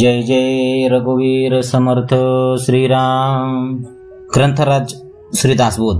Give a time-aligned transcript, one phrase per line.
[0.00, 2.14] जय जय रघुवीर समर्थ
[2.64, 3.76] श्रीराम.
[4.36, 4.94] ग्रंथराज
[5.34, 5.96] श्री दासबोध.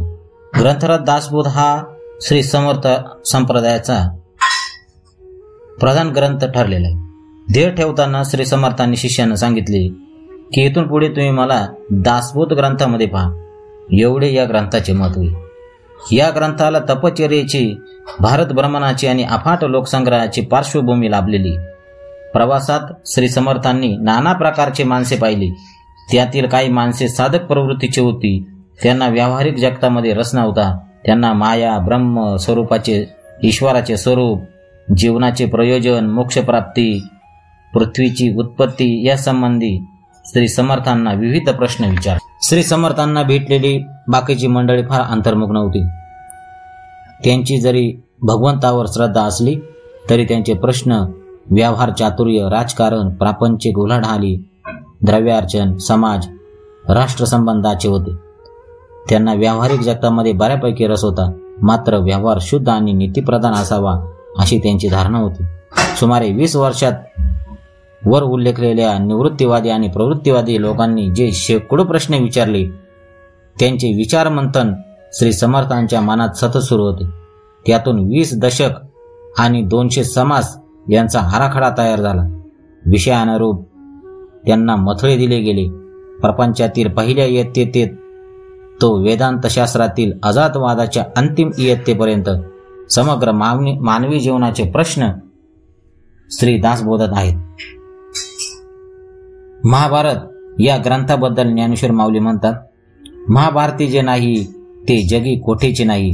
[0.60, 1.82] ग्रंथराज दासबोध हा
[2.22, 2.88] श्री समर्थ
[3.24, 4.18] संप्रदायाचा
[5.80, 6.96] प्रधान ग्रंथ ठरलेला आहे.
[7.52, 9.88] ध्येय ठेवताना श्री समर्थांनी शिष्यांना सांगितले
[10.54, 13.30] की इथून पुढे तुम्ही मला दासबोध ग्रंथामध्ये पहा.
[13.92, 15.34] एवढे या ग्रंथाचे महत्त्व आहे.
[16.16, 17.74] या ग्रंथाला तपचर्याची
[18.20, 21.56] भारत भ्रमणाची आणि अफाट लोकसंग्रहाची पार्श्वभूमी लाभलेली.
[22.32, 25.50] प्रवासात श्री समर्थांनी नाना प्रकारचे माणसे पाहिली.
[26.12, 28.46] त्यातील काही माणसे साधक प्रवृत्तीची होती.
[28.82, 33.04] त्यांना व्यावहारिक जगतामध्ये रस नव्हता त्यांना माया ब्रह्म स्वरूपाचे
[33.42, 34.40] ईश्वराचे स्वरूप
[34.96, 37.02] जीवनाचे प्रयोजन मोक्षप्राप्ती
[37.74, 39.76] पृथ्वीची उत्पत्ती या संबंधी
[40.26, 45.84] श्री समर्थांना विविध प्रश्न विचार श्री समर्थांना भेटलेली बाकीची मंडळी फार अंतर्मुख नव्हती.
[47.24, 49.56] त्यांची जरी भगवंतावर श्रद्धा असली
[50.10, 51.04] तरी त्यांचे प्रश्न
[51.50, 54.36] व्यवहार चातुर्य राजकारण प्रापंचिक उलाढाली
[55.02, 56.26] द्रव्यार्चन समाज
[56.88, 58.10] राष्ट्रसंबंधाचे होते.
[59.08, 61.30] त्यांना व्यावहारिक जगतामध्ये बऱ्यापैकी रस होता.
[61.62, 65.42] मात्र व्यवहार शुद्ध आणि नीतीप्रधान असावा अशी त्यांची धारणा होती.
[66.00, 66.92] सुमारे वीस वर्षात
[68.06, 72.64] वर उल्लेखलेल्या निवृत्तीवादी आणि प्रवृत्तीवादी लोकांनी जे शेकडो प्रश्न विचारले
[73.58, 74.72] त्यांचे विचारमंथन
[75.12, 77.04] श्री समर्थांच्या मनात सतत सुरू होते.
[77.66, 78.70] त्यातून वीस दशक
[79.38, 82.22] आणि दोनशे समास यांचा आराखडा तयार झाला.
[82.86, 83.64] विषयानुरूप
[84.46, 85.68] त्यांना मथळे दिले गेले.
[86.18, 87.86] प्रपंचातील पहिल्या इयत्तेत
[88.80, 92.28] तो वेदांत शास्त्रातील अजातवादाच्या अंतिम इयत्तेपर्यंत
[92.90, 95.08] समग्र मानवी मानवी जीवनाचे प्रश्न
[96.30, 97.34] श्री दास बोधत आहेत.
[99.64, 100.16] महाभारत
[100.60, 102.54] या ग्रंथाबद्दल ज्ञानेश्वर माऊली म्हणतात
[103.28, 104.44] महाभारती जे नाही
[104.88, 106.12] ते जगी कोठेचे नाही.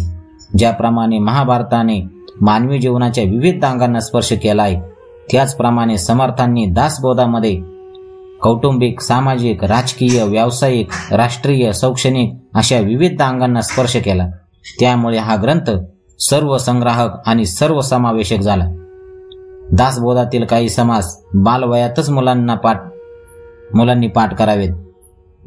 [0.59, 2.01] ज्याप्रमाणे महाभारताने
[2.41, 4.81] मानवी जीवनाच्या विविध अंगांना स्पर्श केलाय.
[5.33, 7.61] त्याचप्रमाणे समर्थांनी दासबोधामध्ये
[8.43, 14.27] कौटुंबिक सामाजिक राजकीय व्यावसायिक राष्ट्रीय शैक्षणिक अशा विविध अंगांना स्पर्श केला.
[14.81, 15.71] त्यामुळे हा ग्रंथ
[16.21, 18.65] सर्व संग्राहक आणि सर्व समावेशक झाला.
[19.73, 22.83] दासबोधातील काही समास बालवयातच मुलांना पाठ
[23.75, 24.71] मुलांनी पाठ करावेत.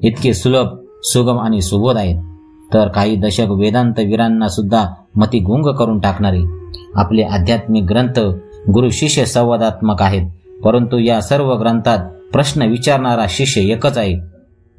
[0.03, 0.67] इतके सुलभ
[1.03, 2.23] सुगम आणि सुबोध आहेत.
[2.73, 4.85] तर काही दशक वेदांत वीरांना सुद्धा
[5.15, 6.43] मती गुंग करून टाकणारी.
[6.95, 8.19] आपले आध्यात्मिक ग्रंथ
[8.69, 10.29] गुरु शिष्य संवादात्मक आहेत
[10.63, 11.99] परंतु या सर्व ग्रंथात
[12.33, 14.15] प्रश्न विचारणारा शिष्य एकच आहे.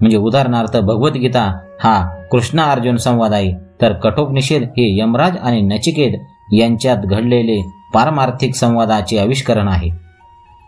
[0.00, 3.52] म्हणजे उदाहरणार्थ भगवद्गीता हा कृष्ण अर्जुन संवाद आहे
[3.82, 6.18] तर कठोपनिषेध हे यमराज आणि नचिकेत
[6.52, 9.90] यांच्यात घडलेले पारमार्थिक संवादाचे आविष्करण आहे.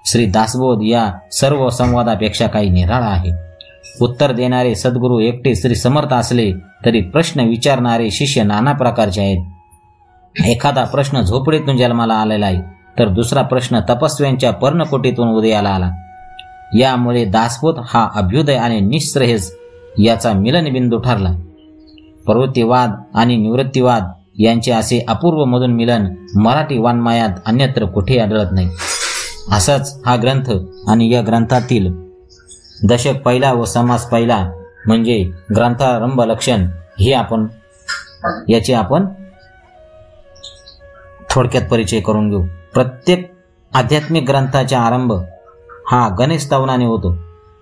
[0.06, 3.51] श्री दासबोध या सर्व संवादापेक्षा काही निराळा आहे.
[4.00, 6.52] उत्तर देणारे सद्गुरू एकटे श्री समर्थ असले
[6.84, 9.44] तरी प्रश्न विचारणारे शिष्य नाना प्रकारचे आहेत.
[10.46, 12.60] एखादा प्रश्न झोपडीतून जन्माला आलेला आहे
[12.98, 15.90] तर दुसरा प्रश्न तपस्व्यांच्या पर्णकोटीतून उदयाला आला.
[16.78, 19.56] यामुळे दासबोध हा अभ्युदय आणि निःश्रेयस
[19.98, 21.32] याचा मिलनबिंदू ठरला.
[22.26, 24.04] प्रवृत्तीवाद आणि निवृत्तीवाद
[24.38, 26.06] यांचे असे अपूर्व मधून मिलन
[26.36, 28.68] मराठी वाङ्मयात अन्यत्र कुठे आढळत नाही.
[29.50, 30.50] असाच हा ग्रंथ
[30.88, 32.11] आणि या ग्रंथातील
[32.88, 34.50] दशक पहिला व समास पहिला
[34.86, 36.66] म्हणजे ग्रंथारंभ लक्षण
[37.00, 37.46] हे आपण
[38.48, 39.06] याचे आपण
[41.30, 42.42] थोडक्यात परिचय करून घेऊ.
[42.74, 43.32] प्रत्येक
[43.74, 45.12] आध्यात्मिक ग्रंथाचा आरंभ
[45.86, 47.16] हा गणेश स्तवनाने होतो.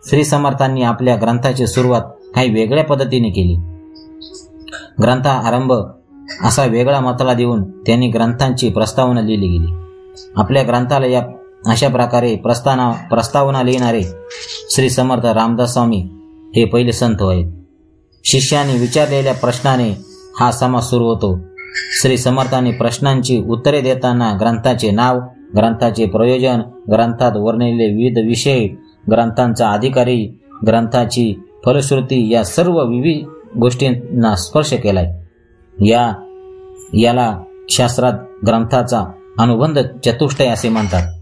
[0.09, 2.03] श्री समर्थांनी आपल्या ग्रंथाची सुरुवात
[2.35, 3.57] काही वेगळ्या पद्धतीने केली.
[5.03, 5.73] ग्रंथा आरंभ
[6.45, 9.73] असा वेगळा मतला देऊन त्यांनी ग्रंथांची प्रस्तावना लिहिली गेली.
[10.37, 11.23] आपल्या ग्रंथाला या
[11.67, 14.03] अशा प्रकारे प्रस्ताना प्रस्तावना लिहिणारे
[14.71, 16.09] श्री समर्थ रामदास स्वामी
[16.57, 17.53] हे पहिले संत आहेत
[18.25, 19.91] शिष्याने विचारलेल्या प्रश्नाने
[20.41, 21.41] हा समाज सुरू होतो.
[22.03, 25.19] श्री समर्थांनी प्रश्नांची उत्तरे देताना ग्रंथाचे नाव
[25.57, 26.61] ग्रंथाचे प्रयोजन
[26.93, 28.67] ग्रंथात वर्णलेले विविध विषय
[29.11, 31.35] ग्रंथांचा अधिकारी ग्रंथाची
[31.67, 33.27] फलश्रुती या सर्व विविध
[33.59, 35.11] गोष्टींना स्पर्श केलाय.
[35.87, 36.13] या
[36.95, 37.39] याला
[37.71, 38.13] शास्त्रात
[38.47, 41.20] ग्रंथाचा अनुबंध चतुष्टय असे म्हणतात.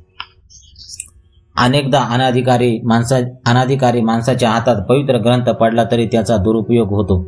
[1.65, 3.16] अनेकदा अनाधिकारी माणसा
[3.47, 7.27] अनाधिकारी माणसाच्या हातात पवित्र ग्रंथ पडला तरी त्याचा दुरुपयोग होतो.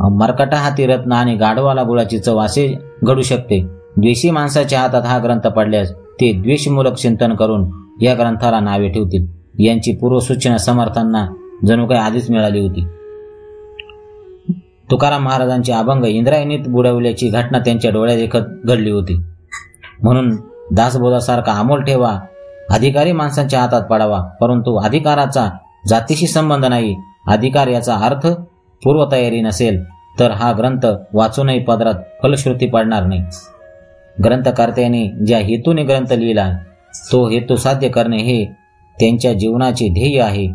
[0.00, 3.60] मरकटा हाती रत्न आणि गाढवाला गुळाची चव असे घडू शकते.
[3.96, 7.70] द्वेषी माणसाच्या हातात हा ग्रंथ पडल्यास ते द्वेषमूलक चिंतन करून
[8.02, 9.26] या ग्रंथाला नावे ठेवतील.
[9.58, 11.26] यांची पूर्वसूचना समर्थांना
[11.66, 12.86] जणू काही आधीच मिळाली होती.
[14.90, 19.20] तुकाराम महाराजांचे अभंग इंद्रायणीत बुडवल्याची घटना त्यांच्या डोळ्यादेखत घडली होती.
[20.02, 20.36] म्हणून
[20.72, 22.18] दासबोधासारखा अमोल ठेवा
[22.70, 25.48] अधिकारी माणसांच्या हातात पडावा परंतु अधिकाराचा
[25.88, 26.94] जातीशी संबंध नाही.
[27.28, 28.26] अधिकार याचा अर्थ
[28.82, 29.82] पूर्वतयारी नसेल
[30.18, 33.22] तर हा ग्रंथ वाचूनही पदरात फलश्रुती पडणार नाही.
[34.24, 36.50] ग्रंथकर्त्याने ज्या हेतूने ग्रंथ लिहिला
[37.12, 38.44] तो हेतू साध्य करणे हे
[38.96, 40.46] त्यांच्या जीवनाचे ध्येय आहे.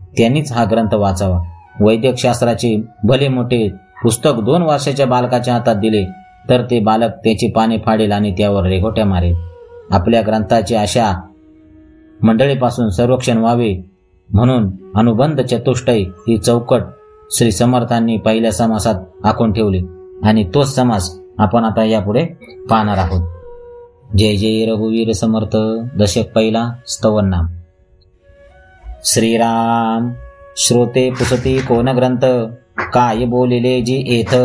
[0.00, 1.40] त्यांनीच हा ग्रंथ वाचावा.
[1.80, 3.68] वैद्यकशास्त्राचे भले मोठे
[4.02, 6.04] पुस्तक दोन वर्षाच्या बालकाच्या हातात दिले
[6.48, 9.34] तर ते बालक त्याची पाने फाडेल आणि त्यावर रेघोट्या मारेल.
[9.90, 11.12] आपल्या ग्रंथाची अशा
[12.22, 13.90] मंडळीपासून संरक्षण व्हावे
[14.34, 16.82] म्हणून अनुबंध चतुष्टय ही चौकट
[17.30, 18.94] श्री समर्थांनी पहिल्या समासात
[19.24, 19.82] आखून ठेवली.
[20.22, 22.24] आणि तोच समास आपण आता यापुढे
[22.70, 23.28] पाहणार आहोत.
[24.18, 25.56] जय जय रघुवीर समर्थ
[25.98, 27.46] दशक पहिला स्तवन नाम.
[29.04, 30.12] श्रीराम
[30.56, 32.24] श्रोते पुसती कोण ग्रंथ
[32.92, 34.36] काय बोलिले जी येथ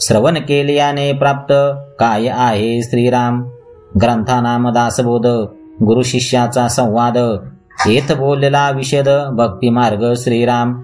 [0.00, 1.52] श्रवण केल्याने प्राप्त
[1.98, 3.42] काय आहे श्रीराम?
[4.02, 5.26] ग्रंथानाम दासबोध
[5.82, 7.16] गुरु शिष्याचा संवाद.
[7.86, 10.82] येत बोललेला विषद भक्ती मार्ग श्रीराम.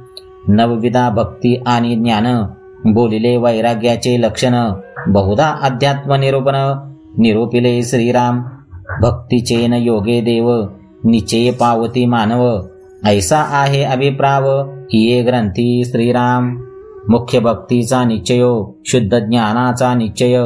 [0.48, 2.46] नवविधा भक्ती आणि ज्ञान.
[2.92, 4.72] बोलिले वैराग्याचे लक्षण.
[5.06, 6.54] बहुधा अध्यात्म निरूपण.
[7.18, 8.42] निरूपिले श्रीराम.
[9.00, 10.62] भक्तीचे न योगे देव.
[11.04, 12.60] निचे पावती मानव.
[13.06, 14.70] ऐसा आहे अभिप्राव.
[14.92, 16.56] ये ग्रंथी श्रीराम.
[17.08, 18.42] मुख्य भक्तीचा निश्चय.
[18.86, 20.36] शुद्ध ज्ञानाचा निश्चय.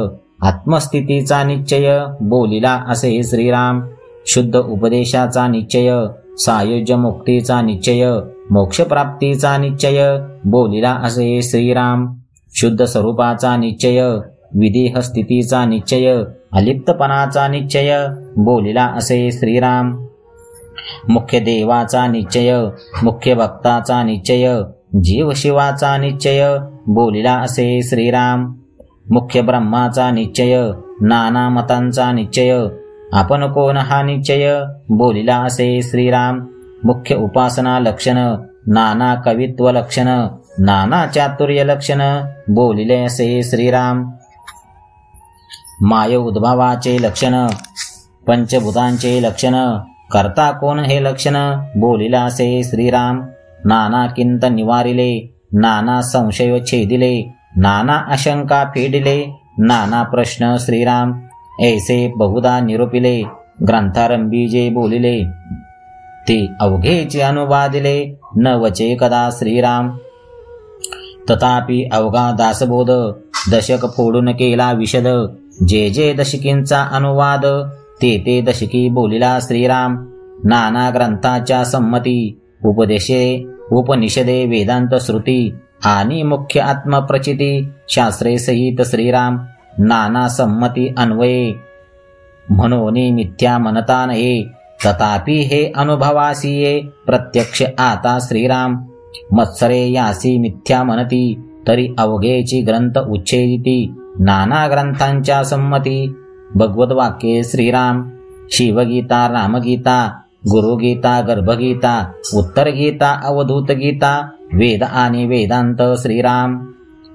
[0.41, 1.99] आत्मस्थितीचा निश्चय.
[2.21, 3.81] बोलिला असे श्रीराम.
[4.27, 6.05] शुद्ध उपदेशाचा निश्चय
[6.37, 8.05] सायुज्य मुक्तीचा निश्चय
[8.51, 12.13] मोक्षप्राप्तीचा निश्चय बोलिला असे श्रीराम.
[12.55, 14.01] शुद्ध स्वरूपाचा निश्चय
[14.55, 16.23] विदेह स्थितीचा निश्चय
[16.53, 18.07] अलिप्तपणाचा निश्चय
[18.37, 20.05] बोलिला असे श्रीराम.
[21.09, 22.65] मुख्य देवाचा निश्चय
[23.03, 24.61] मुख्य भक्ताचा निश्चय
[25.03, 26.57] जीव शिवाचा निश्चय
[26.87, 28.53] बोलिला असे श्रीराम.
[29.11, 30.71] मुख्य ब्रह्माचा निश्चय
[31.01, 32.67] नाना मतांचा निश्चय
[33.13, 34.63] आपण कोण हा निश्चय.
[34.89, 36.45] बोलिला असे श्रीराम.
[36.85, 38.17] मुख्य उपासना लक्षण.
[38.67, 40.07] नाना कवित्व लक्षण.
[40.59, 42.01] नाना चातुर्य लक्षण.
[42.49, 44.11] बोलिले असे श्रीराम.
[45.81, 47.47] माय उद्भवाचे लक्षण.
[48.27, 49.77] पंचभूतांचे लक्षण.
[50.11, 51.35] करता कोण हे लक्षण?
[51.75, 53.21] बोलिला असे श्रीराम.
[53.65, 55.39] नाना किंत निवारिले.
[55.53, 57.33] नाना संशय छेदिले.
[57.57, 59.39] नाना आशंका फेडिले.
[59.59, 61.19] नाना प्रश्न श्रीराम.
[61.61, 63.21] ऐसे बहुदा निरूपिले
[63.63, 65.15] ग्रंथारंभी जे बोलिले
[66.27, 67.97] ते अवघेचे अनुवादिले
[68.37, 69.89] न वचे कदा श्रीराम।
[71.29, 72.89] तथापि अवघा दासबोध
[73.51, 75.07] दशक फोडून केला विशद
[75.63, 77.45] जे जे दशकींचा अनुवाद
[78.01, 79.97] ते ते दशकी बोलिला श्रीराम।
[80.45, 82.19] नाना ग्रंथाच्या संमती
[82.65, 83.23] उपदेशे
[83.71, 85.39] उपनिषदे वेदांत श्रुती
[85.85, 87.51] आणि मुख्य आत्मप्रचिती
[87.89, 89.37] शास्त्रे सहित श्रीराम।
[89.79, 91.53] नाना संमती अन्वये।
[92.51, 94.43] म्हणून मिथ्या म्हणता नये
[94.85, 98.75] तथापि हे अनुभवासी प्रत्यक्ष आता श्रीराम।
[99.33, 106.15] मत्सरे यासी मिथ्या म्हणती तरी अवघेची ग्रंथ उच्छेदिती। नाना ग्रंथांच्या संमती।
[106.55, 108.09] भगवत वाक्ये श्रीराम।
[108.51, 116.65] शिवगीता रामगीता गुरुगीता गर्भगीता उत्तरगीता अवधूतगीता वेद आणि वेदांत श्रीराम।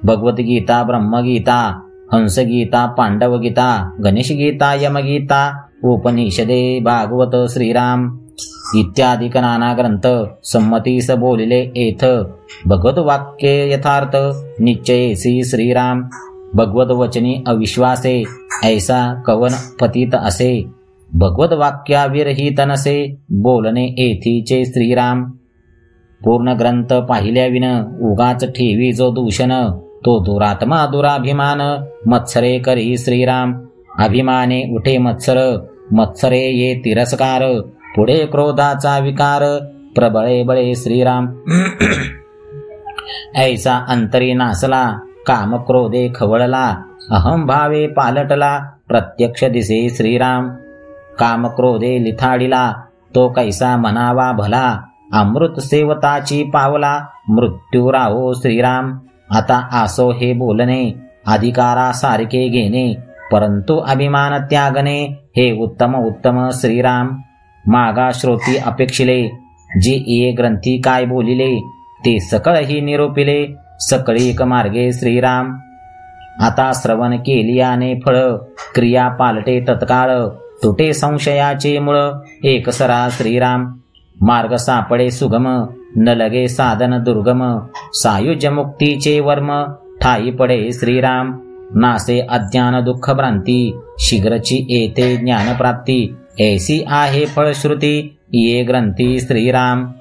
[0.04, 8.18] भगवद्गीता ब्रह्मगीता हंसगीता पांडवगीता गणेशगीता यमगीता उपनिषदे भागवत श्रीराम
[8.76, 12.06] इत्यादी नाना ग्रंथ संमतीस बोलिले येथ
[12.66, 14.16] भगवत वाक्ये यथार्थ.
[14.60, 16.08] निश्चयेसी श्रीराम.
[16.54, 18.24] भगवत वचनी अविश्वासे.
[18.64, 20.64] ऐसा कवन पतित असे.
[21.14, 23.16] भगवत वाक्याविरहित नसे.
[23.30, 25.30] बोलणे येथीचे श्रीराम.
[26.24, 27.64] पूर्ण ग्रंथ पाहिल्याविन
[28.02, 29.52] उगाच ठेवी जो दूषण.
[30.04, 33.60] तो दुरात्मा दुराभिमान मत्सरे करी श्रीराम।
[34.00, 37.62] अभिमाने उठे मत्सर मत्सरे ये तिरस्कार।
[37.96, 39.58] पुढे क्रोधाचा विकार
[39.94, 41.26] प्रबळे बळे श्रीराम।
[43.36, 46.76] ऐसा अंतरी नासला काम क्रोधे खवळला
[47.10, 50.50] अहम भावे पालटला प्रत्यक्ष दिसे श्रीराम।
[51.18, 52.72] काम क्रोधे लिथाडिला
[53.14, 54.80] तो कैसा म्हणावा भला
[55.12, 58.98] अमृत सेवताची पावला मृत्यू राहो श्रीराम।
[59.30, 60.92] आता आसो हे बोलणे
[61.26, 62.94] अधिकारासारखे घेणे
[63.32, 64.98] परंतु अभिमान त्यागणे
[65.36, 67.08] हे उत्तम उत्तम श्रीराम.
[67.64, 69.22] मागा श्रोती अपेक्षिले
[69.82, 71.54] जे ये ग्रंथी काय बोलिले
[72.04, 73.40] ते सकळही निरोपिले
[74.20, 75.54] एक मार्गे श्रीराम.
[76.40, 78.16] आता श्रवण केलियाने फळ
[78.74, 80.10] क्रिया पालटे तत्काळ
[80.62, 81.98] तुटे संशयाचे मुळ
[82.44, 83.66] एकसरा श्रीराम.
[84.16, 85.46] मार्ग सापडे सुगम
[85.96, 87.58] न लगे साधन दुर्गम
[87.92, 89.64] सायुज मुक्तीचे वर्म
[90.00, 91.38] ठाई पडे श्रीराम.
[91.74, 99.92] नासे अज्ञान दुःख भ्रांती शीघ्रची येते ज्ञानप्राप्ती ऐसी आहे फळश्रुती ये ग्रंथी श्रीराम.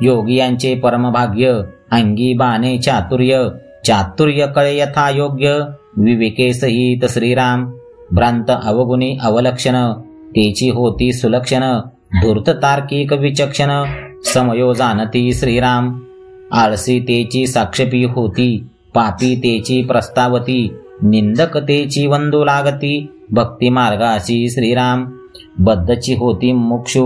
[0.00, 3.48] योगियांचे परमभाग्य अंगी बाणे चातुर्य.
[3.84, 5.58] चातुर्य कळे यथा योग्य
[5.96, 7.72] विवेके सहित श्रीराम.
[8.12, 9.92] भ्रांत अवगुणी अवलक्षण
[10.30, 11.78] तेची होती सुलक्षण
[12.22, 13.70] धूर्त तार्किक विचक्षण.
[14.24, 15.92] समयो जाणती श्रीराम।
[16.52, 20.60] आळसी तेची साक्षपी होती पापी तेची प्रस्तावती
[21.02, 22.94] निंदक तेची वंदू लागती
[23.32, 25.04] भक्ती मार्गाशी श्रीराम।
[25.60, 27.04] बद्धची होती मुक्षु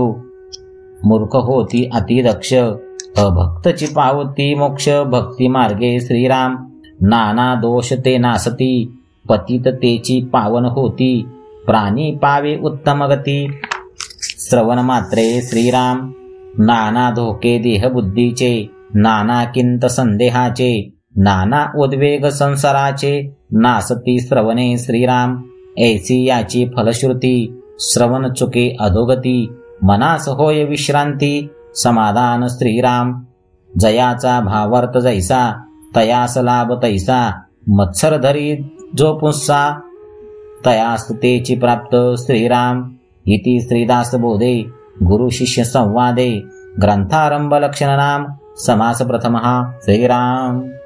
[1.05, 6.55] मूर्ख होती अतिदक्ष अभक्तची पावती मोक्ष भक्ती मार्गे श्रीराम।
[7.01, 8.73] नाना दोष ते नासती
[9.29, 11.11] पतित तेची पावन होती
[11.65, 13.45] प्राणी पावे उत्तम गती।
[14.39, 16.11] श्रवण मात्रे श्रीराम।
[16.57, 18.53] नाना धोके देहबुद्धीचे
[18.95, 20.71] नाना किंत संदेहाचे
[21.17, 23.13] नाना उद्वेग संसाराचे
[23.51, 25.41] नासती श्रवणे श्रीराम
[25.79, 27.35] ऐसी याची फलश्रुती
[27.79, 29.37] श्रवण चुके अधोगती
[29.83, 33.13] मनास होय विश्रांती समाधान श्रीराम
[33.71, 35.41] जयाचा भावार्थ जैसा
[35.95, 37.19] तयास लाभ तैसा
[37.69, 38.55] मत्सर धरी
[38.95, 39.61] जो पुस्सा
[40.65, 42.83] तयास तेची प्राप्त श्रीराम
[43.25, 46.43] इति श्रीदास बोधे। गुरु शिष्य संवादे
[46.79, 48.25] ग्रंथारंभ लक्षण नाम
[48.57, 49.37] समास प्रथम
[49.85, 50.78] श्रीराम।